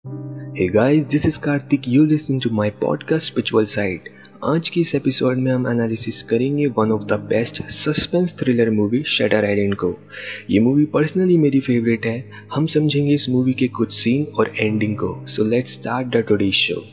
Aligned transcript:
Hey 0.00 0.68
guys, 0.76 1.04
this 1.04 1.26
is 1.26 1.34
Karthik. 1.44 1.88
You 1.88 2.04
listen 2.08 2.40
to 2.40 2.48
my 2.52 2.70
podcast 2.84 3.30
Spiritual 3.30 3.64
Side. 3.64 4.08
आज 4.44 4.68
की 4.68 4.80
इस 4.80 4.94
episode 4.94 5.36
में 5.36 5.52
हम 5.52 5.66
एनालिसिस 5.66 6.22
करेंगे 6.22 6.66
one 6.66 6.92
of 6.92 7.02
the 7.02 7.12
best 7.12 7.62
suspense 7.62 8.34
thriller 8.40 8.70
movie 8.70 9.02
shutter 9.02 9.44
island 9.44 9.74
को। 9.74 9.96
ये 10.50 10.60
मूवी 10.60 10.84
पर्सनली 10.84 11.36
मेरी 11.36 11.60
फेवरेट 11.60 12.06
है। 12.06 12.30
हम 12.54 12.66
समझेंगे 12.66 13.14
इस 13.14 13.28
मूवी 13.28 13.52
के 13.52 13.68
कुछ 13.68 13.92
सीन 13.92 14.24
और 14.24 14.52
एंडिंग 14.56 14.96
को। 14.96 15.26
So 15.26 15.44
let's 15.44 15.72
start 15.72 16.08
the 16.08 16.16
today 16.16 16.50
show 16.50 16.84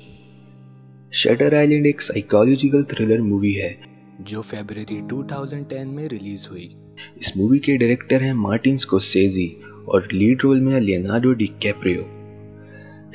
shutter 1.13 1.55
island 1.55 1.85
एक 1.85 2.01
साइकोलॉजिकल 2.01 2.83
थ्रिलर 2.83 3.21
मूवी 3.21 3.53
है। 3.53 3.77
जो 4.21 4.41
फरवरी 4.41 5.01
2010 5.01 5.85
में 5.85 6.07
रिलीज़ 6.07 6.49
हुई। 6.49 6.75
इस 7.21 7.33
मूवी 7.37 7.59
के 7.59 7.77
डायरेक्टर 7.77 8.23
हैं 8.23 8.33
मार्टिन 8.33 8.77
स्कोसेजी 8.77 9.61
और 9.87 10.07
लीड 10.13 10.41
रोल 10.41 10.61
में 10.61 10.81
लियोनार्डो 10.81 11.33
डिकैप्रियो 11.33 12.16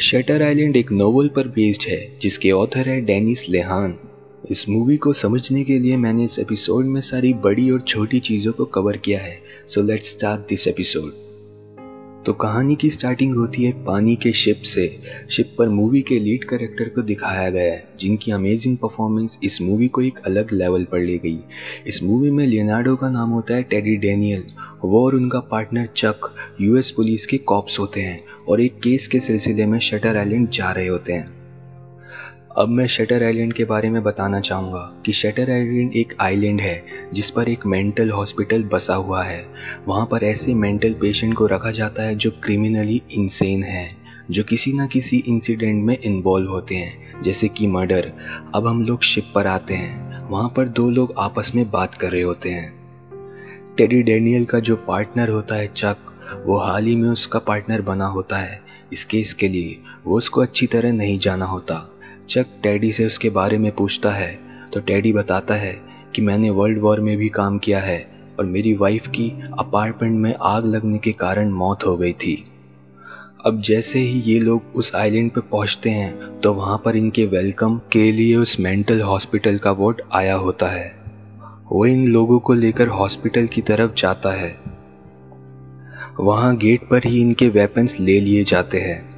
शटर 0.00 0.42
आइलैंड 0.42 0.76
एक 0.76 0.92
नोवेल 0.92 1.28
पर 1.28 1.48
बेस्ड 1.48 1.82
है, 1.88 2.18
जिसके 2.22 2.50
ऑथर 2.50 2.88
है 2.88 3.00
डेनिस 3.00 3.48
लेहान। 3.48 3.98
इस 4.50 4.68
मूवी 4.68 4.96
को 4.96 5.12
समझने 5.12 5.64
के 5.64 5.78
लिए 5.78 5.96
मैंने 5.96 6.24
इस 6.24 6.38
एपिसोड 6.38 6.84
में 6.84 7.00
सारी 7.00 7.34
बड़ी 7.34 7.70
और 7.70 7.80
छोटी 7.80 8.20
चीज़ों 8.20 8.52
को 8.52 8.64
कवर 8.64 8.96
किया 8.96 9.20
है। 9.20 9.42
So 9.66 9.82
let's 9.82 10.10
start 10.10 10.40
this 10.40 10.68
episode 10.68 11.31
तो 12.26 12.32
कहानी 12.32 12.76
की 12.76 12.90
स्टार्टिंग 12.90 13.34
होती 13.34 13.64
है 13.64 13.84
पानी 13.84 14.16
के 14.16 14.32
शिप 14.32 14.62
से। 14.62 15.02
शिप 15.30 15.54
पर 15.58 15.68
मूवी 15.68 16.02
के 16.02 16.18
लीड 16.20 16.44
करेक्टर 16.44 16.88
को 16.88 17.02
दिखाया 17.02 17.50
गया 17.50 17.72
है, 17.72 17.88
जिनकी 18.00 18.32
अमेजिंग 18.32 18.76
परफॉर्मेंस 18.76 19.38
इस 19.44 19.62
मूवी 19.62 19.88
को 19.88 20.00
एक 20.00 20.18
अलग 20.18 20.52
लेवल 20.52 20.84
पर 20.84 20.98
ले 20.98 21.18
गई। 21.18 21.38
इस 21.86 22.02
मूवी 22.02 22.30
में 22.30 22.46
लियोनार्डो 22.46 22.96
का 22.96 23.10
नाम 23.10 23.30
होता 23.30 23.54
है 23.54 23.62
टेडी 23.62 23.96
डेनियल 23.96 24.44
वो 24.84 25.06
और 25.06 25.14
उनका 25.14 25.40
पार्टनर 25.40 25.88
चक 25.96 26.34
यूएस 26.60 26.90
पुलिस 26.90 27.26
के 27.26 27.36
कॉप्स 27.36 27.78
होते 27.78 28.00
हैं 28.00 28.24
और 28.48 28.60
एक 28.60 28.72
केस 28.74 29.08
के 29.08 29.20
सिलसिले 29.20 29.66
में 29.66 29.78
शटर 29.78 30.16
आइलैंड 30.16 30.50
जा 30.50 30.72
रहे 30.72 30.86
होते 30.86 31.12
हैं। 31.12 31.41
अब 32.58 32.68
मैं 32.68 32.86
शटर 32.86 33.22
आइलैंड 33.22 33.52
के 33.52 33.64
बारे 33.64 33.90
में 33.90 34.02
बताना 34.02 34.40
चाहूँगा 34.40 35.02
कि 35.06 35.12
शटर 35.12 35.50
आइलैंड 35.50 35.92
एक 35.96 36.12
आइलैंड 36.20 36.60
है, 36.60 36.84
जिस 37.14 37.30
पर 37.30 37.48
एक 37.48 37.66
मेंटल 37.66 38.10
हॉस्पिटल 38.10 38.64
बसा 38.64 38.94
हुआ 38.94 39.24
है। 39.24 39.46
वहाँ 39.88 40.06
पर 40.06 40.24
ऐसे 40.24 40.54
मेंटल 40.54 40.92
पेशेंट 40.92 41.34
को 41.34 41.46
रखा 41.46 41.70
जाता 41.70 42.02
है 42.02 42.14
जो 42.14 42.30
क्रिमिनली 42.30 43.02
इंसेन 43.12 43.62
है, 43.62 43.96
जो 44.30 44.44
किसी 44.44 44.72
न 44.72 44.86
किसी 44.86 45.16
इंसिडेंट 45.16 45.84
में 45.84 45.98
इन्वॉल्व 45.98 46.50
होते 46.50 46.74
हैं, 46.74 47.22
जैसे 47.22 47.48
कि 47.48 47.66
मर्डर 47.66 48.12
अब 48.54 48.66
हम 48.66 48.82
लोग 48.82 49.02
शिप 49.02 49.32
पर 49.34 49.46
आते 49.46 49.74
हैं। 49.74 50.28
वहाँ 50.28 50.52
पर 50.56 50.68
दो 50.68 50.90
लोग 50.90 51.14
आपस 51.18 51.52
में 51.54 51.70
बात 51.70 51.94
कर 51.94 52.12
रहे 52.12 52.22
होते 52.22 52.50
हैं। 52.50 52.74
टेडी 53.76 54.02
डेनियल 54.02 54.44
का 54.44 54.58
जो 54.58 54.76
पार्टनर 54.76 55.28
होता 55.28 55.54
है 55.54 55.66
चक 55.66 55.96
वो 56.46 56.58
हाल 56.58 56.86
ही 56.86 56.96
में 56.96 57.10
उसका 57.10 57.38
पार्टनर 57.38 57.80
बना 57.80 58.06
होता 58.06 58.38
है। 58.38 58.62
इस 58.92 59.04
केस 59.04 59.34
के 59.34 59.48
लिए, 59.48 59.78
वो 60.06 60.18
उसको 60.18 60.40
अच्छी 60.40 60.66
तरह 60.66 60.92
नहीं 60.92 61.18
जाना 61.18 61.44
होता। 61.44 61.88
चक 62.28 62.46
टैडी 62.62 62.92
से 62.92 63.06
उसके 63.06 63.30
बारे 63.30 63.58
में 63.58 63.72
पूछता 63.72 64.10
है 64.10 64.38
तो 64.70 64.80
टैडी 64.80 65.12
बताता 65.12 65.54
है 65.54 65.72
कि 66.14 66.22
मैंने 66.22 66.50
वर्ल्ड 66.50 66.78
वॉर 66.78 67.00
में 67.00 67.16
भी 67.16 67.28
काम 67.28 67.58
किया 67.58 67.80
है 67.80 67.98
और 68.38 68.46
मेरी 68.46 68.74
वाइफ 68.74 69.06
की 69.06 69.30
अपार्टमेंट 69.58 70.18
में 70.18 70.34
आग 70.40 70.66
लगने 70.66 70.98
के 70.98 71.12
कारण 71.12 71.50
मौत 71.50 71.84
हो 71.86 71.96
गई 71.96 72.12
थी। 72.12 72.34
अब 73.46 73.60
जैसे 73.60 73.98
ही 73.98 74.20
ये 74.20 74.38
लोग 74.40 74.62
उस 74.74 74.94
आइलैंड 74.94 75.30
पर 75.30 75.40
पहुँचते 75.40 75.90
हैं 75.90 76.40
तो 76.40 76.52
वहाँ 76.54 76.80
पर 76.84 76.96
इनके 76.96 77.26
वेलकम 77.26 77.78
के 77.92 78.10
लिए 78.12 78.36
उस 78.36 78.58
मेंटल 78.60 79.00
हॉस्पिटल 79.00 79.58
का 79.58 79.70
वोट 79.70 80.02
आया 80.12 80.34
होता 80.34 80.70
है। 80.70 80.90
वो 81.72 81.86
इन 81.86 82.06
लोगों 82.08 82.38
को 82.40 82.52
लेकर 82.52 82.88
हॉस्पिटल 82.88 83.46
की 83.46 83.60
तरफ़ 83.60 83.94
जाता 83.94 84.32
है। 84.32 84.56
वहाँ 86.20 86.56
गेट 86.56 86.88
पर 86.90 87.06
ही 87.06 87.20
इनके 87.20 87.48
वेपन्स 87.48 88.00
ले 88.00 88.20
लिए 88.20 88.44
जाते 88.44 88.80
हैं। 88.80 89.11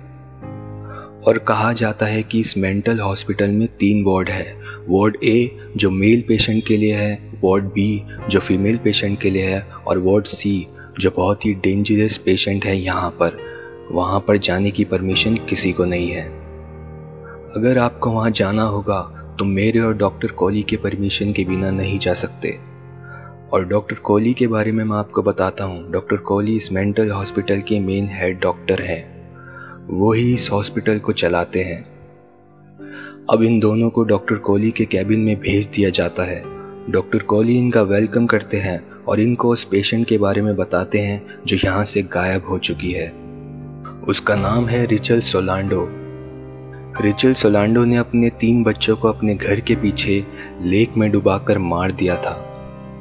और 1.27 1.39
कहा 1.39 1.72
जाता 1.72 2.06
है 2.06 2.22
कि 2.22 2.41
इस 2.41 2.56
मेंटल 2.58 3.00
हॉस्पिटल 3.00 3.53
में 3.53 3.69
तीन 3.69 4.05
वार्ड 4.05 4.28
है। 4.28 4.56
वार्ड 4.89 5.17
ए, 5.25 5.50
जो 5.77 5.91
मेल 5.91 6.25
पेशेंट 6.28 6.66
के 6.66 6.77
लिए 6.77 6.94
है, 6.94 7.33
वार्ड 7.44 7.64
बी, 7.64 8.03
जो 8.28 8.41
फीमेल 8.41 8.76
पेशेंट 8.76 9.21
के 9.21 9.31
लिए 9.31 9.47
है, 9.47 9.60
और 9.60 9.98
वार्ड 9.98 10.25
सी, 10.25 10.66
जो 11.00 11.10
बहुत 11.10 11.47
ही 11.47 11.54
डेंजरस 11.54 12.16
पेशेंट 12.16 12.65
है 12.65 12.81
यहाँ 12.81 13.10
पर। 13.10 13.38
वहाँ 13.93 14.21
पर 14.21 14.37
जाने 14.37 14.71
की 14.71 14.84
परमिशन 14.84 15.37
किसी 15.37 15.72
को 15.72 15.84
नहीं 15.84 16.10
है। 16.10 16.25
अगर 17.56 17.78
आपको 17.78 18.10
वहाँ 18.10 18.31
जाना 18.31 18.62
होगा 18.62 19.21
तो 19.38 19.44
मेरे 19.44 19.81
और 19.81 19.97
डॉक्टर 19.97 20.28
कोहली 20.28 20.62
के 20.62 20.77
परमिशन 20.77 21.32
के 21.32 21.44
बिना 21.44 21.71
नहीं 21.71 21.98
जा 21.98 22.15
सकते। 22.15 22.59
और 23.53 23.65
डॉक्टर 23.65 23.97
कोहली 23.97 24.34
के 24.34 24.47
बारे 24.47 24.72
में 24.72 24.84
मैं 24.84 24.97
आपको 24.97 25.22
बताता 25.22 25.65
हूँ। 25.65 25.93
डॉक्टर 25.93 26.16
कोहली 26.16 26.56
इस 26.56 26.72
मेंटल 26.72 27.10
हॉस्पिटल 27.10 27.60
के 27.60 27.81
मेन 27.81 28.09
हेड 28.12 28.41
डॉक्टर 28.41 28.82
हैं। 28.82 29.13
वो 29.91 30.12
ही 30.12 30.34
इस 30.34 30.49
हॉस्पिटल 30.53 30.99
को 30.99 31.12
चलाते 31.12 31.62
हैं। 31.62 31.83
अब 33.31 33.43
इन 33.43 33.61
दोनों 33.61 33.91
को 33.91 34.05
डॉक्टर 34.05 34.34
कोहली 34.34 34.71
के 34.71 34.84
कैबिन 34.84 35.21
में 35.21 35.41
भेज 35.41 35.67
दिया 35.67 35.91
जाता 35.91 36.22
है। 36.22 36.43
डॉक्टर 36.93 37.19
कोहली 37.19 37.59
इनका 37.59 37.83
वेलकम 37.83 38.27
करते 38.27 38.56
हैं 38.56 38.91
और 39.09 39.21
इनको 39.21 39.49
उस 39.49 39.65
पेशेंट 39.65 40.06
के 40.06 40.19
बारे 40.19 40.43
में 40.43 40.56
बताते 40.56 40.99
हैं 40.99 41.27
जो 41.47 41.56
यहाँ 41.65 41.84
से 41.84 42.03
गायब 42.03 42.47
हो 42.49 42.59
चुकी 42.59 42.93
है। 42.93 43.09
उसका 44.09 44.34
नाम 44.34 44.67
है 44.67 44.87
रिचल 44.87 45.21
सोलांडो। 45.21 45.89
रिचल 47.01 47.34
सोलांडो 47.34 47.84
ने 47.84 47.97
अपने 47.97 48.31
तीन 48.31 48.65
बच्चों 48.65 48.97
को 48.97 49.09
अपने 49.09 49.34
घर 49.34 49.61
के 49.61 49.77
पीछे 49.77 50.27
लेक 50.62 50.97
में 50.97 51.11
डुबाकर 51.11 51.59
मार 51.59 51.93
दिया 51.93 52.16
था। 52.16 52.51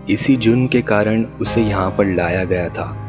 इसी 0.10 0.36
जुर्म 0.36 0.68
के 0.68 0.82
कारण 0.82 1.24
उसे 1.24 1.62
यहाँ 1.62 1.92
पर 1.92 2.06
लाया 2.06 2.44
गया 2.44 2.70
था। 2.70 3.00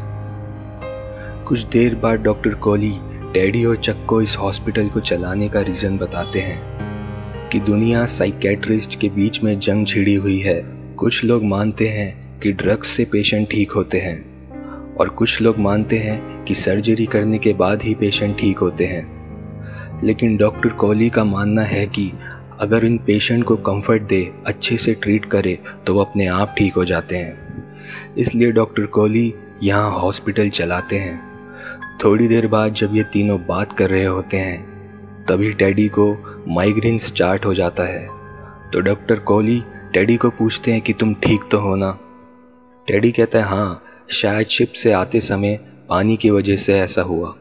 कुछ 1.48 1.62
देर 1.62 1.94
बाद 1.94 2.22
डॉक्टर 2.22 2.54
कोहली 2.54 2.98
डैडी 3.34 3.64
और 3.64 3.76
चक 3.76 4.04
को 4.08 4.22
इस 4.22 4.36
हॉस्पिटल 4.36 4.88
को 4.88 5.00
चलाने 5.00 5.48
का 5.48 5.60
रीज़न 5.60 5.96
बताते 5.98 6.40
हैं 6.40 7.48
कि 7.48 7.60
दुनिया 7.60 8.06
साइकेट्रिस्ट 8.06 9.00
के 9.00 9.08
बीच 9.08 9.42
में 9.44 9.58
जंग 9.60 9.86
छिड़ी 9.86 10.14
हुई 10.14 10.38
है। 10.40 10.54
कुछ 10.96 11.24
लोग 11.24 11.44
मानते 11.44 11.88
हैं 11.88 12.38
कि 12.40 12.52
ड्रग्स 12.52 12.88
से 12.88 13.04
पेशेंट 13.04 13.50
ठीक 13.50 13.72
होते 13.72 14.00
हैं 14.00 14.94
और 14.96 15.08
कुछ 15.08 15.40
लोग 15.42 15.58
मानते 15.58 15.98
हैं 15.98 16.44
कि 16.44 16.54
सर्जरी 16.54 17.06
करने 17.06 17.38
के 17.38 17.52
बाद 17.52 17.82
ही 17.82 17.94
पेशेंट 17.94 18.38
ठीक 18.38 18.58
होते 18.58 18.84
हैं। 18.84 20.00
लेकिन 20.04 20.36
डॉक्टर 20.36 20.68
कोहली 20.68 21.10
का 21.10 21.24
मानना 21.24 21.62
है 21.62 21.86
कि 21.86 22.10
अगर 22.60 22.84
इन 22.84 22.98
पेशेंट 22.98 23.44
को 23.44 23.56
कंफर्ट 23.56 24.02
दे, 24.02 24.32
अच्छे 24.46 24.78
से 24.78 24.94
ट्रीट 24.94 25.24
करे 25.24 25.58
तो 25.86 25.94
वो 25.94 26.04
अपने 26.04 26.26
आप 26.26 26.54
ठीक 26.58 26.74
हो 26.74 26.84
जाते 26.84 27.16
हैं। 27.16 28.14
इसलिए 28.18 28.52
डॉक्टर 28.52 28.86
कोहली 28.86 29.34
यहाँ 29.62 29.90
हॉस्पिटल 29.90 30.48
चलाते 30.48 30.96
हैं। 30.96 31.33
थोड़ी 32.04 32.28
देर 32.28 32.46
बाद 32.46 32.74
जब 32.74 32.94
ये 32.96 33.02
तीनों 33.02 33.46
बात 33.46 33.72
कर 33.72 33.90
रहे 33.90 34.04
होते 34.04 34.36
हैं, 34.36 34.62
तभी 35.24 35.52
टैडी 35.52 35.88
को 35.88 36.16
माइग्रेन 36.48 36.98
स्टार्ट 36.98 37.46
हो 37.46 37.54
जाता 37.54 37.82
है। 37.82 38.08
तो 38.70 38.80
डॉक्टर 38.80 39.18
कोहली, 39.18 39.62
टैडी 39.92 40.16
को 40.16 40.30
पूछते 40.30 40.72
हैं 40.72 40.80
कि 40.80 40.92
तुम 40.92 41.14
ठीक 41.14 41.40
तो 41.50 41.58
हो 41.58 41.76
ना? 41.76 41.98
टैडी 42.88 43.12
कहता 43.12 43.38
है 43.38 43.44
हाँ 43.44 43.84
शायद 44.10 44.46
शिप 44.46 44.72
से 44.72 44.92
आते 44.92 45.20
समय 45.20 45.60
पानी 45.88 46.16
की 46.16 46.30
वजह 46.30 46.56
से 46.56 46.78
ऐसा 46.80 47.02
हुआ। 47.02 47.36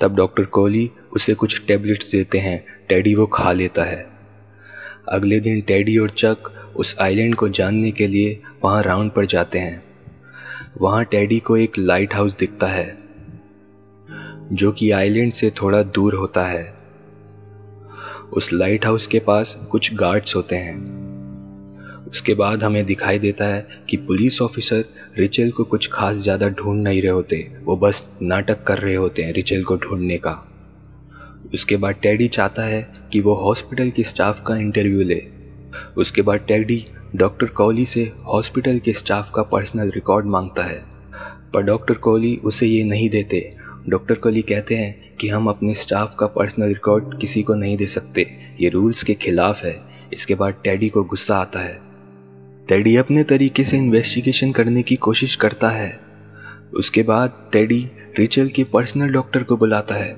तब 0.00 0.14
डॉक्टर 0.16 0.44
कोहली 0.44 0.90
उसे 1.12 1.34
कुछ 1.34 1.66
टेबलेट्स 1.66 2.10
देते 2.10 2.38
हैं, 2.38 2.64
टैडी 2.88 3.14
वो 3.14 3.26
खा 3.26 3.52
लेता 3.52 3.82
है। 3.82 4.06
अगले 5.08 5.40
दिन 5.40 5.60
टैडी 5.60 5.98
और 5.98 6.10
चक 6.10 6.36
उस 6.76 6.96
आइलैंड 7.00 7.34
को 7.34 7.48
जानने 7.48 7.90
के 7.90 8.06
लिए 8.06 8.42
वहाँ 8.64 8.82
राउंड 8.82 9.10
पर 9.10 9.26
जाते 9.26 9.58
हैं। 9.58 9.82
वहाँ 10.80 11.04
टैडी 11.04 11.38
को 11.38 11.56
एक 11.56 11.78
लाइट 11.78 12.14
हाउस 12.14 12.36
दिखता 12.36 12.66
है। 12.66 13.09
जो 14.52 14.72
कि 14.72 14.90
आइलैंड 14.90 15.32
से 15.32 15.50
थोड़ा 15.50 15.82
दूर 15.82 16.14
होता 16.14 16.46
है। 16.46 16.74
उस 18.32 18.52
लाइट 18.52 18.86
हाउस 18.86 19.06
के 19.06 19.18
पास 19.18 19.56
कुछ 19.70 19.94
गार्ड्स 19.94 20.36
होते 20.36 20.56
हैं। 20.56 20.78
उसके 22.06 22.34
बाद 22.34 22.62
हमें 22.62 22.84
दिखाई 22.84 23.18
देता 23.18 23.44
है 23.44 23.66
कि 23.90 23.96
पुलिस 23.96 24.42
ऑफिसर 24.42 24.84
रिचल 25.18 25.50
को 25.50 25.64
कुछ 25.64 25.88
खास 25.92 26.16
ज़्यादा 26.16 26.48
ढूंढ 26.48 26.82
नहीं 26.82 27.02
रहे 27.02 27.10
होते। 27.10 27.36
वो 27.64 27.76
बस 27.76 28.06
नाटक 28.22 28.62
कर 28.62 28.78
रहे 28.78 28.94
होते 28.94 29.22
हैं 29.22 29.32
रिचल 29.32 29.62
को 29.62 29.76
ढूँढने 29.76 30.18
का। 30.18 30.46
उसके 31.54 31.76
बाद 31.76 31.94
टैडी 31.94 32.28
चाहता 32.28 32.62
है 32.62 32.82
कि 33.12 33.20
वो 33.20 33.34
हॉस्पिटल 33.34 33.90
के 33.90 34.04
स्टाफ 34.04 34.42
का 34.46 34.56
इंटरव्यू 34.56 35.02
ले। 35.02 35.22
उसके 35.96 36.22
बाद 36.22 36.40
टैडी 36.40 36.84
डॉक्टर 37.16 37.46
कोहली 37.46 37.86
से 37.86 38.12
हॉस्पिटल 38.26 38.78
के 38.78 38.92
स्टाफ 38.92 39.30
का 39.34 39.42
पर्सनल 39.42 39.90
रिकॉर्ड 39.90 40.26
माँगता 40.26 40.62
है। 40.62 40.82
पर 41.52 41.62
डॉक्टर 41.62 41.94
कोहली 41.94 42.36
उसे 42.36 42.66
ये 42.66 42.84
नहीं 42.84 43.10
देते 43.10 43.59
डॉक्टर 43.88 44.14
कोहली 44.14 44.42
कहते 44.42 44.74
हैं 44.74 45.16
कि 45.16 45.28
हम 45.28 45.46
अपने 45.46 45.74
स्टाफ 45.74 46.16
का 46.20 46.26
पर्सनल 46.26 46.66
रिकॉर्ड 46.66 47.20
किसी 47.20 47.42
को 47.42 47.54
नहीं 47.54 47.76
दे 47.76 47.86
सकते। 47.86 48.30
ये 48.60 48.68
रूल्स 48.68 49.02
के 49.02 49.14
खिलाफ 49.14 49.64
है। 49.64 49.80
इसके 50.12 50.34
बाद 50.34 50.54
टैडी 50.64 50.88
को 50.88 51.04
गुस्सा 51.04 51.36
आता 51.36 51.60
है। 51.60 51.80
टैडी 52.68 52.96
अपने 52.96 53.24
तरीके 53.24 53.64
से 53.64 53.76
इन्वेस्टिगेशन 53.76 54.52
करने 54.52 54.82
की 54.82 54.96
कोशिश 54.96 55.36
करता 55.36 55.70
है। 55.70 56.00
उसके 56.74 57.02
बाद 57.02 57.50
टैडी 57.52 57.90
रिचल 58.18 58.48
के 58.48 58.64
पर्सनल 58.64 59.12
डॉक्टर 59.12 59.42
को 59.42 59.56
बुलाता 59.56 59.94
है। 59.94 60.16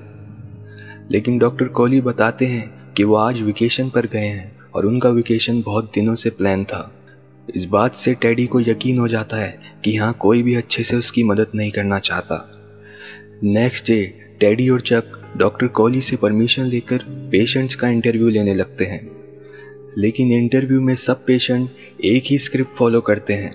लेकिन 1.11 1.37
डॉक्टर 1.37 1.65
कोहली 1.65 2.01
बताते 2.01 2.45
हैं 2.45 2.93
कि 2.93 3.03
वो 3.03 3.15
आज 3.15 3.41
वेकेशन 3.41 3.89
पर 3.89 4.05
गए 4.05 4.25
हैं 4.25 4.57
और 4.73 4.85
उनका 4.85 5.09
वेकेशन 5.09 5.61
बहुत 5.61 5.91
दिनों 5.95 6.15
से 6.15 6.29
प्लान 6.29 6.63
था। 6.63 6.93
इस 7.55 7.65
बात 7.65 7.95
से 7.95 8.13
टैडी 8.13 8.45
को 8.45 8.59
यकीन 8.59 8.97
हो 8.97 9.07
जाता 9.07 9.37
है 9.37 9.59
कि 9.83 9.91
यहाँ 9.91 10.13
कोई 10.13 10.43
भी 10.43 10.55
अच्छे 10.55 10.83
से 10.83 10.95
उसकी 10.95 11.23
मदद 11.23 11.47
नहीं 11.55 11.71
करना 11.71 11.99
चाहता। 11.99 12.52
नेक्स्ट 13.45 13.87
डे 13.87 14.13
टेडी 14.39 14.69
और 14.69 14.81
चक 14.81 15.33
डॉक्टर 15.37 15.67
कॉली 15.67 16.01
से 16.01 16.15
परमिशन 16.15 16.63
लेकर 16.63 16.97
पेशेंट्स 17.31 17.75
का 17.75 17.87
इंटरव्यू 17.87 18.29
लेने 18.29 18.53
लगते 18.53 18.85
हैं। 18.85 19.11
लेकिन 19.97 20.31
इंटरव्यू 20.31 20.81
में 20.81 20.95
सब 20.95 21.25
पेशेंट 21.25 21.69
एक 22.05 22.23
ही 22.25 22.37
स्क्रिप्ट 22.37 22.71
फॉलो 22.71 23.01
करते 23.01 23.33
हैं 23.33 23.51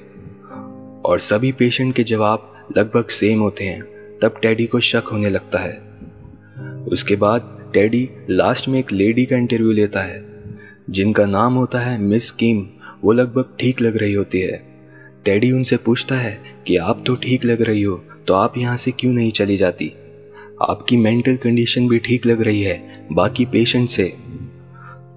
और 1.01 1.21
सभी 1.21 1.53
पेशेंट 1.53 1.95
के 1.95 2.05
जवाब 2.05 2.67
लगभग 2.79 3.05
सेम 3.05 3.41
होते 3.41 3.65
हैं। 3.65 3.83
तब 4.23 4.39
टेडी 4.43 4.67
को 4.67 4.81
शक 4.81 5.03
होने 5.13 5.29
लगता 5.29 5.59
है। 5.59 5.81
उसके 6.85 7.17
बाद 7.17 7.71
टेडी 7.75 8.11
लास्ट 8.31 8.69
में 8.69 8.79
एक 8.79 8.93
लेडी 8.93 9.27
का 9.27 9.37
इंटरव्यू 9.37 9.73
लेता 9.73 10.01
है, 10.01 10.27
जिनका 10.91 11.27
नाम 11.27 11.55
होता 11.55 11.79
है 11.79 12.01
मिस 12.01 12.31
किम 12.31 12.67
वो 13.05 13.13
लगभग 13.13 13.45
ठीक 13.61 13.81
लग 13.81 13.97
रही 13.97 14.15
होती 14.15 14.41
है। 14.41 14.63
टेडी 15.25 15.53
उनसे 15.53 15.77
पूछता 15.77 16.15
है 16.15 16.41
कि 16.67 16.77
आप 16.77 17.05
तो 17.07 17.15
ठीक 17.15 17.45
लग 17.45 17.63
रही 17.63 17.83
हो 17.83 18.05
तो 18.29 18.35
आप 18.35 18.59
यहाँ 18.59 18.77
से 18.77 18.91
क्यों 18.91 19.13
नहीं 19.13 19.33
चली 19.33 19.57
जाती? 19.57 19.87
आपकी 20.63 20.97
मेंटल 20.97 21.37
कंडीशन 21.37 21.89
भी 21.89 21.99
ठीक 21.99 22.27
लग 22.27 22.43
रही 22.43 22.63
है, 22.63 23.07
बाकी 23.13 23.45
पेशेंट 23.45 23.89
से। 23.89 24.05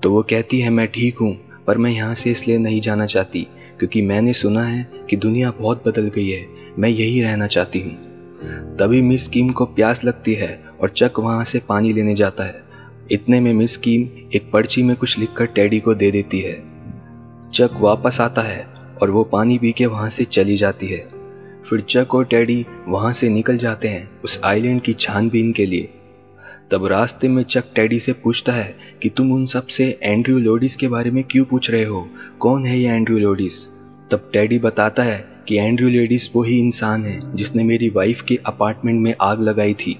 तो 0.03 0.11
वो 0.11 0.21
कहती 0.21 0.59
है, 0.59 0.69
मैं 0.69 0.87
ठीक 0.87 1.17
हूँ, 1.17 1.33
पर 1.67 1.77
मैं 1.77 1.91
यहाँ 1.91 2.13
से 2.13 2.31
इसलिए 2.31 2.57
नहीं 2.57 2.81
जाना 2.81 3.05
चाहती, 3.05 3.47
क्योंकि 3.79 4.01
मैंने 4.01 4.33
सुना 4.33 4.63
है 4.63 4.91
कि 5.09 5.15
दुनिया 5.15 5.51
बहुत 5.51 5.87
बदल 5.87 6.07
गई 6.07 6.29
है, 6.29 6.47
मैं 6.79 6.89
यही 6.89 7.21
रहना 7.21 7.47
चाहती 7.47 7.79
हूँ। 7.79 7.91
तभी 8.77 9.01
मिस 9.01 9.27
किम 9.27 9.49
को 9.49 9.65
प्यास 9.65 10.03
लगती 10.03 10.33
है 10.33 10.63
और 10.81 10.89
चक 10.89 11.19
वहाँ 11.19 11.43
से 11.43 11.59
पानी 11.59 11.93
लेने 11.93 12.15
जाता 12.15 12.43
है। 12.43 12.63
इतने 13.11 13.39
में 13.39 13.53
मिस 13.53 13.77
कीम 13.77 14.29
एक 14.35 14.51
पर्ची 14.51 14.83
में 14.83 14.95
कुछ 14.95 15.19
लिखकर 15.19 15.45
टेडी 15.45 15.79
को 15.79 15.95
दे 15.95 16.11
देती 16.11 16.39
है। 16.39 16.53
चक 17.53 17.69
वापस 17.73 18.21
आता 18.21 18.41
है 18.41 18.67
और 19.01 19.11
वो 19.11 19.23
पानी 19.23 19.57
पी 19.57 19.71
के 19.71 19.85
वहाँ 19.85 20.09
से 20.09 20.23
चली 20.23 20.57
जाती 20.57 20.87
है। 20.87 21.10
फिर 21.69 21.81
चक 21.81 22.15
और 22.15 22.25
टेडी 22.25 22.65
वहाँ 22.87 23.13
से 23.13 23.29
निकल 23.29 23.57
जाते 23.57 23.87
हैं 23.87 24.21
उस 24.21 24.41
आइलैंड 24.43 24.81
की 24.81 24.93
छानबीन 24.93 25.53
के 25.53 25.65
लिए। 25.65 25.93
तब 26.71 26.85
रास्ते 26.85 27.27
में 27.27 27.43
चक 27.43 27.63
टेडी 27.75 27.99
से 27.99 28.13
पूछता 28.13 28.51
है 28.51 28.75
कि 29.01 29.09
तुम 29.09 29.31
उन 29.31 29.45
सबसे 29.45 29.99
एंड्रयू 30.03 30.39
लोडिस 30.39 30.75
के 30.75 30.87
बारे 30.87 31.11
में 31.11 31.23
क्यों 31.23 31.45
पूछ 31.45 31.71
रहे 31.71 31.83
हो? 31.83 32.09
कौन 32.39 32.65
है 32.65 32.79
ये 32.79 32.89
एंड्रयू 32.89 33.19
लोडिस? 33.19 33.67
तब 34.11 34.29
टेडी 34.33 34.59
बताता 34.59 35.03
है 35.03 35.29
कि 35.47 35.57
एंड्रयू 35.57 35.89
लेडिस 35.89 36.35
वही 36.35 36.59
इंसान 36.59 37.05
है 37.05 37.35
जिसने 37.35 37.63
मेरी 37.63 37.89
वाइफ 37.89 38.21
के 38.21 38.39
अपार्टमेंट 38.45 38.99
में 38.99 39.15
आग 39.21 39.41
लगाई 39.41 39.73
थी। 39.73 39.99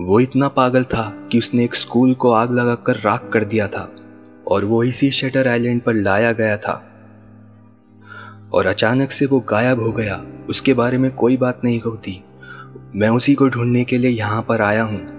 वो 0.00 0.20
इतना 0.20 0.48
पागल 0.48 0.84
था 0.84 1.28
कि 1.32 1.38
उसने 1.38 1.64
एक 1.64 1.74
स्कूल 1.74 2.14
को 2.14 2.30
आग 2.30 2.52
लगाकर 2.52 2.96
राख 2.96 3.30
कर 3.32 3.44
दिया 3.44 3.68
था 3.68 3.96
और 4.46 4.64
वो 4.64 4.84
इसी 4.84 5.10
शटर 5.10 5.48
आइलैंड 5.48 5.82
पर 5.82 5.94
लाया 5.94 6.32
गया 6.32 6.56
था। 6.56 6.92
और 8.52 8.66
अचानक 8.66 9.10
से 9.10 9.26
वो 9.26 9.40
गायब 9.40 9.80
हो 9.80 9.92
गया। 9.92 10.24
उसके 10.48 10.74
बारे 10.74 10.98
में 10.98 11.10
कोई 11.10 11.36
बात 11.36 11.60
नहीं 11.64 11.80
होती। 11.80 12.24
मैं 12.94 13.08
उसी 13.08 13.34
को 13.34 13.48
ढूँढने 13.48 13.84
के 13.84 13.98
लिए 13.98 14.10
यहाँ 14.10 14.42
पर 14.42 14.60
आया 14.60 14.82
हूँ। 14.82 15.16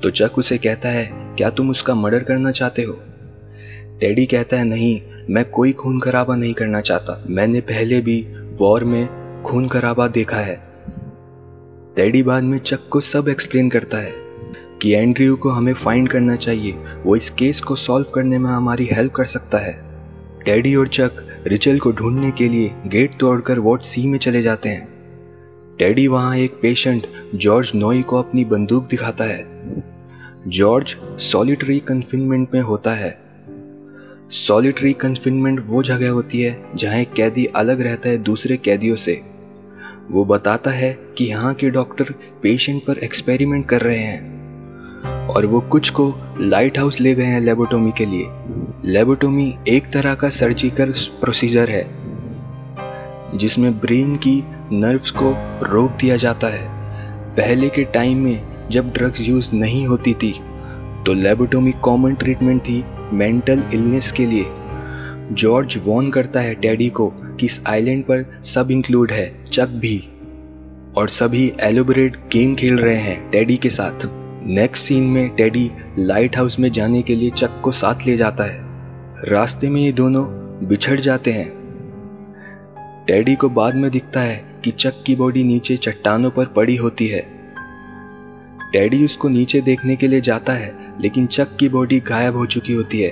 तो 0.00 0.10
चक 0.10 0.38
उसे 0.38 0.58
कहता 0.58 0.88
है, 0.88 1.10
क्या 1.14 1.50
तुम 1.50 1.70
उसका 1.70 1.94
मर्डर 1.94 2.24
करना 2.24 2.50
चाहते 2.50 2.82
हो? 2.82 2.92
टेडी 4.00 4.26
कहता 4.26 4.56
है, 4.56 4.64
नहीं, 4.64 5.00
मैं 5.30 5.50
कोई 5.50 5.72
खून 5.72 6.00
खराबा 6.00 6.36
नहीं 6.36 6.54
करना 6.54 6.80
चाहता। 6.80 7.24
मैंने 7.28 7.60
पहले 7.60 8.00
भी 8.00 8.26
वॉर 8.60 8.84
में 8.84 9.08
खून 9.42 9.68
खराबा 9.68 10.08
देखा 10.08 10.36
है। 10.36 10.70
टेडी 11.96 12.22
बाद 12.22 12.42
में 12.42 12.58
चक 12.58 12.88
को 12.88 13.00
सब 13.00 13.28
एक्सप्लेन 13.28 13.68
करता 13.68 13.98
है 13.98 14.12
कि 14.82 14.92
एंड्रयू 14.92 15.36
को 15.36 15.50
हमें 15.50 15.74
फाइंड 15.74 16.08
करना 16.08 16.36
चाहिए। 16.36 16.72
वो 17.02 17.16
इस 17.16 17.30
केस 17.30 17.60
को 17.60 17.76
सॉल्व 17.76 18.06
करने 18.14 18.38
में 18.38 18.50
हमारी 18.50 18.88
हेल्प 18.92 19.12
कर 19.12 19.24
सकता 19.24 19.58
है। 19.58 19.84
टेडी 20.44 20.74
और 20.74 20.88
चक 20.88 21.29
रिचल 21.46 21.78
को 21.78 21.92
ढूँढने 21.92 22.30
के 22.30 22.48
लिए 22.48 22.72
गेट 22.86 23.16
तोड़कर 23.20 23.58
वॉट 23.58 23.82
सी 23.82 24.06
में 24.06 24.18
चले 24.18 24.42
जाते 24.42 24.68
हैं। 24.68 24.88
टेडी 25.78 26.06
वहाँ 26.06 26.36
एक 26.36 26.58
पेशेंट 26.62 27.06
जॉर्ज 27.34 27.72
नोई 27.74 28.02
को 28.02 28.18
अपनी 28.18 28.44
बंदूक 28.44 28.88
दिखाता 28.88 29.24
है। 29.24 29.46
जॉर्ज 30.46 30.96
सॉलिटरी 31.18 31.78
कन्फिनमेंट 31.80 32.48
में 32.54 32.60
होता 32.60 32.94
है। 32.94 33.18
सॉलिटरी 34.30 34.92
कन्फिनमेंट 34.92 35.60
वो 35.66 35.82
जगह 35.82 36.10
होती 36.10 36.42
है 36.42 36.62
जहाँ 36.74 36.98
एक 36.98 37.12
कैदी 37.12 37.46
अलग 37.46 37.80
रहता 37.80 38.08
है 38.08 38.18
दूसरे 38.18 38.56
कैदियों 38.56 38.96
से। 38.96 39.20
वो 40.10 40.24
बताता 40.24 40.70
है 40.70 40.98
कि 41.18 41.24
यहाँ 41.24 41.54
के 41.54 41.70
डॉक्टर 41.70 42.14
पेशेंट 42.42 42.82
पर 42.86 42.98
एक्सपेरिमेंट 42.98 43.68
कर 43.68 43.80
रहे 43.80 43.98
हैं 43.98 45.28
और 45.28 45.46
वो 45.46 45.60
कुछ 45.60 45.90
को 45.90 46.14
लाइट 46.40 46.78
हाउस 46.78 47.00
ले 47.00 47.14
गए 47.14 47.24
हैं 47.24 47.40
लेबोटोमी 47.40 47.92
के 47.98 48.06
लिए। 48.06 48.24
लेबोटोमी 48.84 49.54
एक 49.68 49.90
तरह 49.92 50.14
का 50.14 50.28
सर्जिकल 50.30 50.92
प्रोसीजर 51.20 51.70
है, 51.70 51.82
जिसमें 53.38 53.78
ब्रेन 53.78 54.14
की 54.16 54.32
नर्व्स 54.72 55.10
को 55.12 55.32
रोक 55.66 55.90
दिया 55.90 56.16
जाता 56.16 56.46
है। 56.46 56.68
पहले 57.36 57.68
के 57.68 57.84
टाइम 57.84 58.18
में 58.18 58.68
जब 58.70 58.92
ड्रग्स 58.92 59.20
यूज़ 59.20 59.50
नहीं 59.54 59.86
होती 59.86 60.14
थी 60.14 60.32
तो 61.06 61.12
लेबोटोमी 61.12 61.72
कॉमन 61.82 62.14
ट्रीटमेंट 62.14 62.62
थी 62.62 62.82
मेंटल 63.12 63.62
इलनेस 63.74 64.10
के 64.12 64.26
लिए। 64.26 64.46
जॉर्ज 65.34 65.78
वॉन 65.84 66.10
करता 66.10 66.40
है 66.40 66.54
टैडी 66.54 66.88
को 66.90 67.08
कि 67.10 67.46
इस 67.46 67.62
आइलैंड 67.66 68.02
पर 68.04 68.40
सब 68.44 68.70
इंक्लूड 68.70 69.12
है, 69.12 69.44
चक 69.44 69.68
भी। 69.76 69.98
और 70.96 71.08
सभी 71.08 71.52
एलोबरेट 71.60 72.16
गेम 72.32 72.54
खेल 72.54 72.78
रहे 72.78 72.96
हैं 72.96 73.30
टैडी 73.30 73.56
के 73.56 73.70
साथ। 73.70 74.08
नेक्स्ट 74.46 74.84
सीन 74.84 75.02
में 75.02 75.28
टैडी 75.28 75.70
लाइट 75.98 76.36
हाउस 76.36 76.58
में 76.60 76.70
जाने 76.72 77.02
के 77.02 77.16
लिए 77.16 77.30
चक 77.30 77.60
को 77.60 77.72
साथ 77.72 78.06
ले 78.06 78.16
जाता 78.16 78.44
है। 78.44 78.69
रास्ते 79.24 79.68
में 79.68 79.80
ये 79.80 79.92
दोनों 79.92 80.26
बिछड़ 80.68 81.00
जाते 81.00 81.32
हैं। 81.32 81.48
टेडी 83.06 83.34
को 83.34 83.48
बाद 83.48 83.74
में 83.74 83.90
दिखता 83.90 84.20
है 84.20 84.60
कि 84.64 84.70
चक 84.70 85.02
की 85.06 85.16
बॉडी 85.16 85.44
नीचे 85.44 85.76
चट्टानों 85.76 86.30
पर 86.30 86.46
पड़ी 86.46 86.76
होती 86.76 87.06
है। 87.06 87.20
टेडी 88.72 89.04
उसको 89.04 89.28
नीचे 89.28 89.60
देखने 89.60 89.96
के 89.96 90.08
लिए 90.08 90.20
जाता 90.20 90.52
है, 90.52 90.94
लेकिन 91.00 91.26
चक 91.26 91.56
की 91.56 91.68
बॉडी 91.68 92.00
गायब 92.00 92.36
हो 92.36 92.46
चुकी 92.46 92.72
होती 92.72 93.00
है। 93.00 93.10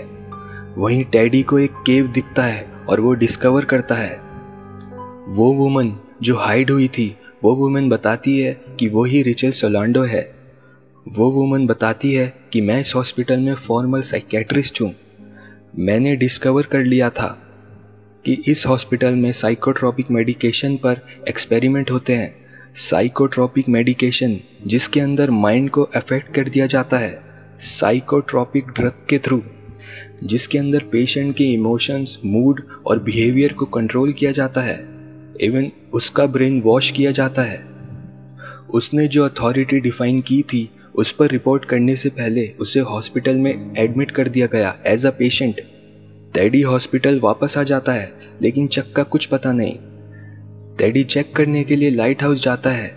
वहीं 0.79 1.05
टेडी 1.05 1.43
को 1.43 1.59
एक 1.59 1.71
केव 1.71 2.07
दिखता 2.07 2.43
है 2.43 2.73
और 2.89 3.01
वो 3.01 3.13
डिस्कवर 3.13 3.65
करता 3.65 3.95
है। 3.95 4.21
वो 5.29 5.53
वुमन 5.53 5.93
जो 6.23 6.37
हाइड 6.37 6.71
हुई 6.71 6.89
थी, 6.89 7.17
वो 7.45 7.55
वुमन 7.55 7.89
बताती 7.89 8.41
है 8.41 8.61
कि 8.81 8.89
वो 8.89 9.05
ही 9.05 9.23
रिचल 9.23 9.51
सोलांडो 9.51 10.03
है। 10.03 10.35
वो 11.09 11.31
वुमन 11.31 11.67
बताती 11.67 12.15
है 12.15 12.41
कि 12.53 12.61
मैं 12.61 12.81
इस 12.81 12.93
हॉस्पिटल 12.97 13.41
में 13.41 13.55
फॉर्मल 13.55 14.03
साइकेट्रिस्ट 14.03 14.81
हूँ। 14.81 14.95
मैंने 15.79 16.17
डिस्कवर 16.17 16.63
कर 16.63 16.81
लिया 16.81 17.11
था 17.11 17.27
कि 18.25 18.33
इस 18.47 18.67
हॉस्पिटल 18.67 19.15
में 19.15 19.33
साइकोट्रॉपिक 19.33 20.11
मेडिकेशन 20.11 20.77
पर 20.77 21.01
एक्सपेरिमेंट 21.29 21.91
होते 21.91 22.13
हैं। 22.13 22.35
साइकोट्रॉपिक 22.77 23.69
मेडिकेशन 23.69 24.37
जिसके 24.67 25.01
अंदर 25.01 25.31
माइंड 25.31 25.71
को 25.71 25.83
अफेक्ट 25.83 26.35
कर 26.35 26.49
दिया 26.49 26.67
जाता 26.67 26.99
है। 26.99 27.21
साइकोट्रॉपिक 27.61 28.67
ड्रग 28.67 28.93
के 29.11 29.19
थ्रू 29.19 29.43
जिसके 30.25 30.59
अंदर 30.59 30.79
पेशेंट 30.79 31.37
के 31.37 31.45
इमोशंस 31.45 32.19
मूड 32.25 32.63
और 32.87 32.99
बिहेवियर 32.99 33.53
को 33.53 33.65
कंट्रोल 33.65 34.13
किया 34.13 34.33
जाता 34.33 34.61
है। 34.61 34.79
इवन 35.41 35.71
उसका 35.93 36.27
ब्रेन 36.27 36.61
वॉश 36.61 36.91
किया 36.91 37.11
जाता 37.11 37.43
है। 37.43 37.65
उसने 38.71 39.09
जो 39.09 39.25
अथॉरिटी 39.25 39.81
डिफाइन 39.81 40.21
की 40.21 40.43
थी 40.43 40.71
उस 40.99 41.13
पर 41.13 41.31
रिपोर्ट 41.31 41.65
करने 41.65 41.97
से 41.97 42.09
पहले 42.09 42.47
उसे 42.61 42.81
हॉस्पिटल 42.81 43.37
में 43.37 43.75
एडमिट 43.79 44.11
कर 44.11 44.29
दिया 44.29 44.47
गया 44.47 44.79
as 44.87 45.07
a 45.07 45.11
patient 45.11 45.61
Teddy 46.35 46.63
hospital 46.63 47.21
वापस 47.21 47.59
आ 47.59 47.63
जाता 47.63 47.93
है, 47.93 48.13
लेकिन 48.43 48.67
चक 48.67 48.93
का 48.93 49.03
कुछ 49.03 49.27
पता 49.27 49.53
नहीं। 49.53 49.75
टेडी 50.79 51.05
चेक 51.05 51.35
करने 51.35 51.65
के 51.65 51.77
लिए 51.77 51.91
लाइट 51.91 52.23
हाउस 52.23 52.43
जाता 52.43 52.71
है। 52.71 52.91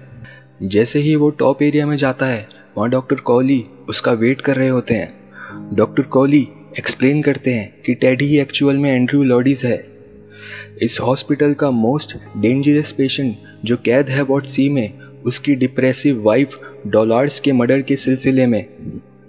जैसे 0.63 0.99
ही 0.99 1.15
वो 1.15 1.29
टॉप 1.29 1.61
एरिया 1.61 1.85
में 1.87 1.95
जाता 1.97 2.25
है, 2.25 2.47
वहाँ 2.77 2.89
डॉक्टर 2.89 3.15
कॉली 3.15 3.63
उसका 3.89 4.11
वेट 4.11 4.41
कर 4.41 4.55
रहे 4.55 4.67
होते 4.67 4.93
हैं। 4.93 5.75
डॉक्टर 5.75 6.03
कॉली 6.03 6.47
एक्सप्लेन 6.79 7.21
करते 7.21 7.53
हैं 7.53 7.81
कि 7.85 7.93
टेडी 7.93 8.37
एक्चुअल 8.37 8.77
में 8.77 8.91
एंड्रयू 8.91 9.23
लॉडीज 9.23 9.65
है। 9.65 9.85
इस 10.81 10.99
हॉस्पिटल 10.99 11.53
का 11.53 11.71
मोस्ट 11.71 12.15
डेंजरस 12.37 12.91
पेशेंट 12.91 13.37
जो 13.65 13.77
कैद 13.77 14.09
है 14.09 14.21
वॉट 14.21 14.47
सी 14.47 14.69
में, 14.69 14.99
उसकी 15.25 15.55
डिप्रेसिव 15.55 16.21
वाइफ 16.21 16.59
डॉलर्स 16.87 17.39
के 17.39 17.51
मर्डर 17.51 17.81
के 17.81 17.95
सिलसिले 17.95 18.45
में, 18.47 18.65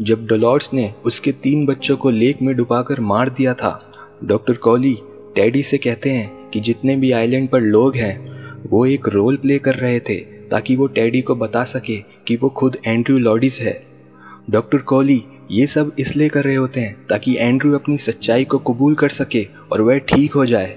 जब 0.00 0.26
डॉलर्स 0.26 0.70
ने 0.74 0.92
उसके 1.04 1.32
तीन 1.32 1.66
बच्चों 1.66 1.96
को 1.96 2.10
लेक 2.10 2.42
में 2.42 2.54
डुबाकर 2.56 3.00
मार 3.00 3.30
दिया 3.30 3.54
था, 3.54 3.70
डॉक्टर 4.24 4.54
कॉली 4.54 4.96
टैडी 5.36 5.62
से 5.62 5.78
कहते 5.78 6.10
हैं 6.10 6.50
कि 6.50 6.60
जितने 6.60 6.96
भी 6.96 7.12
आइलैंड 7.12 7.48
पर 7.48 7.60
लोग 7.60 7.96
हैं, 7.96 8.26
वो 8.70 8.84
एक 8.86 9.08
रोल 9.08 9.36
प्ले 9.36 9.58
कर 9.58 9.74
रहे 9.74 10.00
थे 10.00 10.16
ताकि 10.50 10.76
वो 10.76 10.86
टैडी 10.86 11.20
को 11.22 11.34
बता 11.34 11.64
सके 11.64 11.96
कि 12.26 12.36
वो 12.36 12.48
खुद 12.48 12.76
एंड्रयू 12.86 13.18
लॉडिस 13.18 13.60
है। 13.60 13.82
डॉक्टर 14.50 14.78
कॉली 14.78 15.22
ये 15.50 15.66
सब 15.66 15.92
इसलिए 15.98 16.28
कर 16.28 16.44
रहे 16.44 16.56
होते 16.56 16.80
हैं 16.80 17.06
ताकि 17.06 17.36
एंड्रू 17.38 17.74
अपनी 17.74 17.98
सच्चाई 17.98 18.44
को 18.44 18.58
कबूल 18.58 18.94
कर 18.94 19.08
सके 19.08 19.46
और 19.72 19.80
वह 19.80 19.98
ठीक 19.98 20.32
हो 20.32 20.46
जाए। 20.46 20.76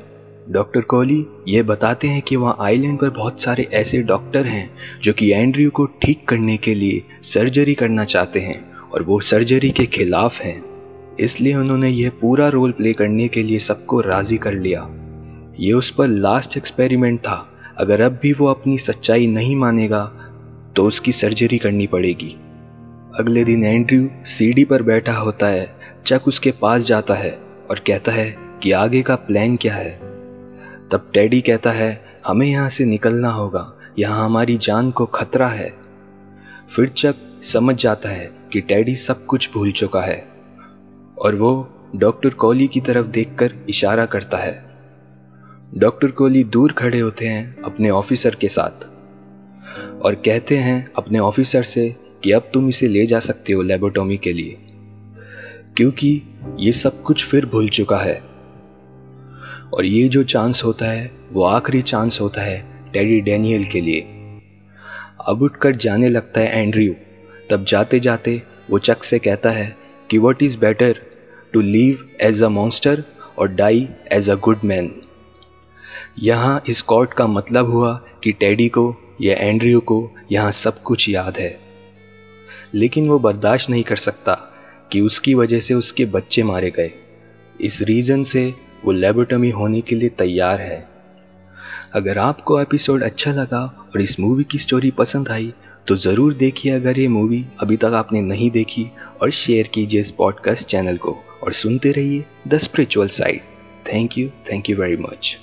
डॉक्टर 0.50 0.82
कोहली 0.82 1.26
ये 1.48 1.62
बताते 1.64 2.08
हैं 2.08 2.22
कि 2.22 2.36
वहाँ 2.36 2.56
आइलैंड 2.62 3.00
पर 3.00 3.10
बहुत 3.10 3.42
सारे 3.42 3.68
ऐसे 3.74 4.02
डॉक्टर 4.02 4.46
हैं 4.46 4.70
जो 5.04 5.14
कि 5.14 5.32
एंड्रयू 5.32 5.70
को 5.70 5.86
ठीक 5.86 6.28
करने 6.28 6.58
के 6.58 6.74
लिए 6.74 7.02
सर्जरी 7.24 7.74
करना 7.74 8.06
चाहते 8.06 8.40
हैं 8.40 8.72
और 8.84 9.04
वो 9.04 9.20
सर्जरी 9.20 9.72
के 9.72 9.86
खिलाफ 9.86 10.42
हैं। 10.42 10.64
इसलिए 11.20 11.56
उन्होंने 11.56 11.90
यह 11.90 12.12
पूरा 12.22 12.50
रोल 12.50 12.72
प्ले 12.72 12.94
करने 12.94 13.28
के 13.28 13.44
लिए 13.44 13.60
सबको 13.60 14.02
राज़ी 14.02 14.38
कर 14.38 14.54
लिया। 14.54 14.88
ये 15.60 15.74
उस 15.74 15.92
पर 15.92 16.08
लास्ट 16.08 16.58
एक्सपेरिमेंट 16.58 17.20
था। 17.20 17.46
अगर 17.78 18.02
अब 18.02 18.20
भी 18.22 18.34
वो 18.34 18.48
अपनी 18.48 18.78
सच्चाई 18.78 19.28
नहीं 19.28 19.56
मानेगा 19.56 20.06
तो 20.76 20.86
उसकी 20.86 21.12
सर्जरी 21.12 21.58
करनी 21.58 21.88
पड़ेगी। 21.88 22.36
अगले 23.20 23.44
दिन 23.44 23.64
एंड्रयू 23.64 24.10
सीढ़ी 24.26 24.66
पर 24.66 24.84
बैठा 24.84 25.14
होता 25.14 25.48
है, 25.48 25.76
चक 26.06 26.28
उसके 26.28 26.52
पास 26.52 26.84
जाता 26.84 27.14
है 27.14 27.38
और 27.70 27.80
कहता 27.80 28.12
है 28.12 28.36
कि 28.64 28.72
आगे 28.72 29.02
का 29.02 29.16
प्लान 29.16 29.56
क्या 29.56 29.76
है। 29.76 30.15
तब 30.92 31.10
टेडी 31.14 31.42
कहता 31.42 31.72
है, 31.72 32.22
हमें 32.28 32.46
यहाँ 32.48 32.70
से 32.70 32.86
निकलना 32.86 33.30
होगा। 33.30 33.72
यहाँ 34.00 34.26
हमारी 34.26 34.58
जान 34.58 34.92
को 34.92 35.06
खतरा 35.06 35.48
है। 35.48 35.70
फिर 36.70 36.90
चक 36.90 37.16
समझ 37.44 37.76
जाता 37.76 38.10
है 38.10 38.30
कि 38.54 38.62
टैडी 38.62 38.96
सब 38.96 39.26
कुछ 39.26 39.50
भूल 39.54 39.72
चुका 39.72 40.02
है 40.02 40.18
और 41.18 41.36
वो 41.36 41.52
डॉक्टर 41.96 42.30
कोहली 42.34 42.68
की 42.68 42.82
तरफ़ 42.82 43.08
देखकर 43.08 43.54
इशारा 43.70 44.06
करता 44.06 44.38
है। 44.38 44.54
डॉक्टर 45.76 46.12
कोहली 46.12 46.44
दूर 46.44 46.72
खड़े 46.72 47.00
होते 47.00 47.28
हैं 47.28 47.62
अपने 47.64 47.90
ऑफिसर 47.90 48.36
के 48.36 48.48
साथ 48.48 48.86
और 50.04 50.16
कहते 50.16 50.58
हैं 50.58 50.78
अपने 50.98 51.20
ऑफिसर 51.20 51.64
से 51.64 51.90
कि 52.24 52.32
अब 52.32 52.50
तुम 52.54 52.70
इसे 52.70 52.88
ले 52.88 53.06
जा 53.06 53.20
सकते 53.20 53.54
हो 53.54 53.62
लेबोटोमी 53.62 54.18
के 54.18 54.34
लिए, 54.34 54.58
क्योंकि 55.78 56.22
ये 56.60 56.72
सब 56.74 57.02
कुछ 57.02 57.26
फिर 57.26 57.46
भूल 57.46 57.70
चुका 57.70 57.98
है। 57.98 58.22
और 59.76 59.86
ये 59.86 60.08
जो 60.08 60.24
चांस 60.24 60.64
होता 60.64 60.86
है, 60.86 61.12
वो 61.32 61.44
आखिरी 61.44 61.82
चांस 61.82 62.20
होता 62.22 62.42
है 62.42 62.92
टेडी 62.94 63.20
डैनियल 63.22 63.66
के 63.66 63.82
लिए। 63.82 64.02
अब 65.28 65.42
उठकर 65.42 65.76
जाने 65.76 66.10
लगता 66.10 66.42
है 66.42 66.62
एंड्रयू 66.62 66.94
तब 67.50 67.66
जाते 67.66 68.00
जाते 68.00 68.42
वो 68.70 68.80
चक 68.80 69.04
से 69.04 69.20
कहता 69.20 69.50
है 69.50 69.76
कि 70.10 70.18
what 70.18 70.44
is 70.44 70.58
better 70.60 71.02
to 71.54 71.62
live 71.62 72.08
as 72.22 72.44
a 72.44 72.48
monster 72.50 73.04
और 73.40 73.48
die 73.48 73.88
as 74.12 74.30
a 74.30 74.36
good 74.36 74.60
man 74.64 74.92
यहाँ 76.20 76.64
इस 76.70 76.82
कॉर्ट 76.82 77.14
का 77.14 77.28
मतलब 77.28 77.70
हुआ 77.70 77.94
कि 78.24 78.32
टेडी 78.32 78.68
को 78.70 78.96
या 79.22 79.36
एंड्रयू 79.36 79.80
को 79.80 80.12
यहाँ 80.32 80.52
सब 80.52 80.82
कुछ 80.82 81.10
याद 81.10 81.38
है। 81.38 81.58
लेकिन 82.74 83.08
वो 83.08 83.20
बर्दाश्त 83.20 83.70
नहीं 83.70 83.84
कर 83.84 83.96
सकता 83.96 84.34
कि 84.92 85.02
उसकी 85.02 85.34
वजह 85.34 85.60
से 85.60 85.74
उसके 85.74 86.06
बच्चे 86.06 86.44
मारे 86.44 86.72
गए। 86.72 86.92
इस 87.62 87.82
रीज़न 87.82 88.24
से 88.24 88.54
वो 88.86 88.92
लेबोटमी 88.92 89.50
होने 89.50 89.82
के 89.82 89.96
लिए 89.96 90.10
तैयार 90.10 90.62
है। 90.62 90.88
अगर 91.94 92.18
आपको 92.18 92.60
एपिसोड 92.62 93.04
अच्छा 93.04 93.32
लगा 93.32 93.62
और 93.86 94.02
इस 94.02 94.20
मूवी 94.20 94.44
की 94.44 94.60
स्टोरी 94.60 94.92
पसंद 94.92 95.30
आई 95.30 95.54
तो 95.88 95.96
ज़रूर 95.96 96.34
देखिए 96.34 96.72
अगर 96.72 97.00
ये 97.00 97.08
मूवी 97.08 97.46
अभी 97.62 97.78
तक 97.78 97.94
आपने 97.94 98.22
नहीं 98.22 98.50
देखी 98.52 98.90
और 99.22 99.32
शेयर 99.32 99.68
कीजिए 99.74 100.02
इस 100.02 100.12
पॉडकास्ट 100.12 100.68
चैनल 100.68 100.98
को 100.98 101.18
और 101.44 101.54
सुनते 101.54 101.92
रहिए 101.92 102.26
the 102.48 102.58
spiritual 102.58 103.08
side. 103.08 103.42
Thank 103.94 104.18
you 104.18 104.30
thank 104.52 104.70
you 104.70 104.78
very 104.78 104.98
much. 104.98 105.38